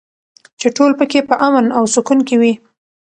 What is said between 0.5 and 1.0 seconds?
چې ټول